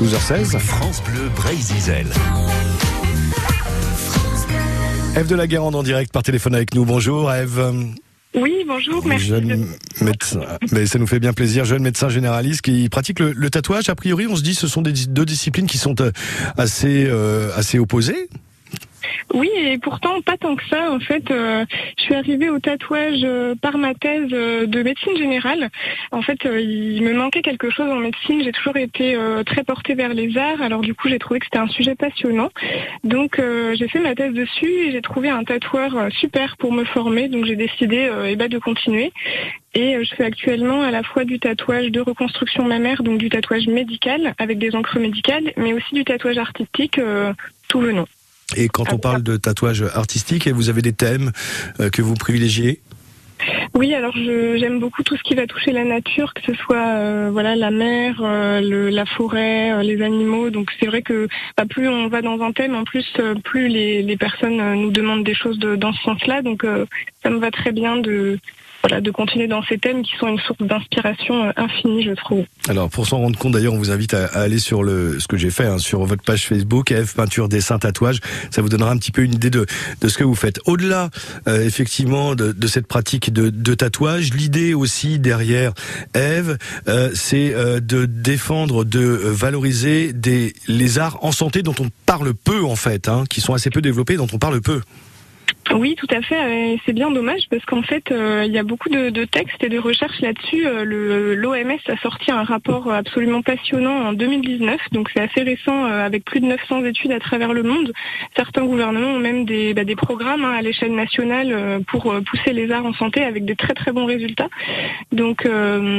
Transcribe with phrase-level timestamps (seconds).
[0.00, 0.58] 12h16.
[0.58, 2.06] France Bleu Brésil.
[5.16, 6.84] Eve de la Guérande en direct par téléphone avec nous.
[6.84, 7.72] Bonjour Eve.
[8.34, 9.26] Oui, bonjour, merci.
[9.26, 9.66] Jeune
[10.00, 10.40] médecin,
[10.72, 11.64] mais ça nous fait bien plaisir.
[11.64, 13.88] Jeune médecin généraliste qui pratique le, le tatouage.
[13.88, 16.10] A priori, on se dit, ce sont des deux disciplines qui sont euh,
[16.56, 18.28] assez euh, assez opposées.
[19.32, 20.92] Oui, et pourtant pas tant que ça.
[20.92, 21.64] En fait, euh,
[21.98, 25.70] je suis arrivée au tatouage euh, par ma thèse euh, de médecine générale.
[26.12, 28.42] En fait, il me manquait quelque chose en médecine.
[28.42, 30.62] J'ai toujours été très portée vers les arts.
[30.62, 32.50] Alors du coup, j'ai trouvé que c'était un sujet passionnant.
[33.02, 33.40] Donc
[33.74, 37.28] j'ai fait ma thèse dessus et j'ai trouvé un tatoueur super pour me former.
[37.28, 39.12] Donc j'ai décidé eh ben, de continuer.
[39.74, 43.66] Et je fais actuellement à la fois du tatouage de reconstruction mammaire, donc du tatouage
[43.66, 47.00] médical avec des encres médicales, mais aussi du tatouage artistique,
[47.68, 48.06] tout nom.
[48.56, 51.32] Et quand on parle de tatouage artistique, vous avez des thèmes
[51.80, 52.80] euh, que vous privilégiez?
[53.74, 57.30] Oui, alors j'aime beaucoup tout ce qui va toucher la nature, que ce soit euh,
[57.32, 60.50] voilà la mer, euh, le, la forêt, les animaux.
[60.50, 63.06] Donc c'est vrai que bah, plus on va dans un thème, en plus
[63.44, 66.42] plus les, les personnes nous demandent des choses de, dans ce sens-là.
[66.42, 66.64] Donc
[67.22, 68.38] ça me va très bien de
[68.84, 72.44] voilà, de continuer dans ces thèmes qui sont une source d'inspiration euh, infinie, je trouve.
[72.68, 75.38] Alors, pour s'en rendre compte, d'ailleurs, on vous invite à, aller sur le, ce que
[75.38, 78.20] j'ai fait, hein, sur votre page Facebook, F Peinture, Dessin, Tatouage.
[78.50, 79.64] Ça vous donnera un petit peu une idée de,
[80.02, 80.60] de ce que vous faites.
[80.66, 81.08] Au-delà,
[81.48, 85.72] euh, effectivement, de, de, cette pratique de, de tatouage, l'idée aussi derrière
[86.14, 92.34] Eve, euh, c'est de défendre, de valoriser des, les arts en santé dont on parle
[92.34, 94.80] peu, en fait, hein, qui sont assez peu développés, dont on parle peu.
[95.72, 96.78] Oui, tout à fait.
[96.84, 99.78] C'est bien dommage parce qu'en fait, euh, il y a beaucoup de, textes et de
[99.78, 100.66] recherches là-dessus.
[100.66, 106.04] Euh, L'OMS a sorti un rapport absolument passionnant en 2019, donc c'est assez récent, euh,
[106.04, 107.92] avec plus de 900 études à travers le monde.
[108.36, 112.70] Certains gouvernements ont même des, bah, des programmes hein, à l'échelle nationale pour pousser les
[112.70, 114.48] arts en santé avec des très très bons résultats.
[115.12, 115.48] Donc,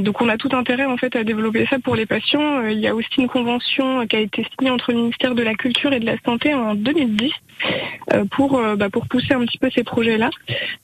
[0.00, 2.66] donc on a tout intérêt en fait à développer ça pour les patients.
[2.66, 5.54] Il y a aussi une convention qui a été signée entre le ministère de la
[5.54, 7.32] Culture et de la Santé en 2010
[8.30, 10.30] pour bah, pour pousser un petit peu ces projets-là.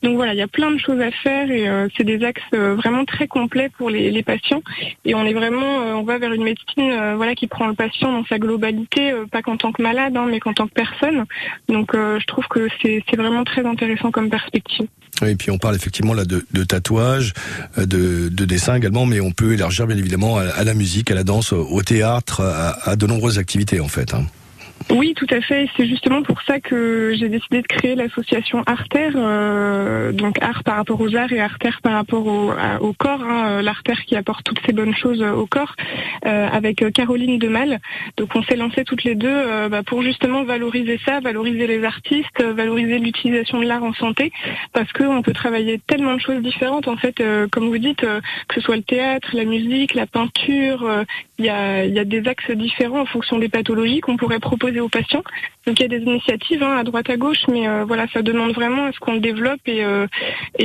[0.02, 2.40] Donc voilà, il y a plein de choses à faire et euh, c'est des axes
[2.54, 4.62] euh, vraiment très complets pour les, patients.
[5.04, 8.12] Et on est vraiment, euh, on va vers une médecine voilà qui prend le patient
[8.12, 11.24] dans sa globalité, pas qu'en tant que malade, hein, mais qu'en tant que personne.
[11.68, 14.86] Donc je trouve que c'est vraiment très intéressant comme perspective.
[15.24, 17.32] et puis on parle effectivement là de, de tatouage,
[17.76, 21.24] de, de, dessin également, mais on peut élargir bien évidemment à, la musique, à la
[21.24, 24.14] danse, au théâtre, à, de nombreuses activités en fait.
[24.14, 24.26] Hein.
[24.90, 25.68] Oui, tout à fait.
[25.76, 30.76] C'est justement pour ça que j'ai décidé de créer l'association Artère, euh, donc art par
[30.76, 34.72] rapport aux arts et artère par rapport au, corps, hein, l'artère qui apporte toutes ces
[34.72, 35.74] bonnes choses au corps,
[36.24, 37.80] euh, avec Caroline Demal.
[38.16, 41.84] Donc on s'est lancé toutes les deux euh, bah, pour justement valoriser ça, valoriser les
[41.84, 44.32] artistes, valoriser l'utilisation de l'art en santé,
[44.72, 46.88] parce qu'on peut travailler tellement de choses différentes.
[46.88, 51.04] En fait, euh, comme vous dites, que ce soit le théâtre, la musique, la peinture,
[51.38, 55.22] il y a, des axes différents en fonction des pathologies qu'on pourrait proposer aux patients.
[55.66, 58.22] Donc il y a des initiatives hein, à droite à gauche, mais euh, voilà, ça
[58.22, 60.06] demande vraiment à ce qu'on le développe et, euh,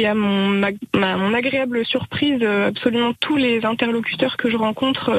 [0.04, 0.64] à mon,
[1.34, 5.12] agréable surprise, euh, absolument tous les interlocuteurs que je rencontre,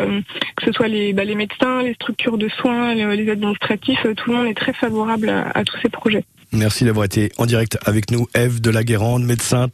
[0.56, 4.36] que ce soit les, bah, les médecins, les structures de soins, les, administratifs, tout le
[4.36, 6.24] monde est très favorable à, à tous ces projets.
[6.52, 9.68] Merci d'avoir été en direct avec nous, Eve de la Guérande, médecin,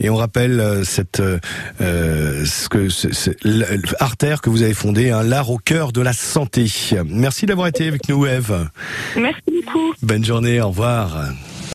[0.00, 1.38] et on rappelle euh, cette euh,
[1.80, 2.88] euh, ce que
[4.02, 6.66] artère que vous avez fondé, un hein, l'art au cœur de la santé.
[7.06, 8.68] Merci d'avoir été avec nous, Eve.
[9.16, 9.94] Merci beaucoup.
[10.02, 11.16] Bonne journée, au revoir.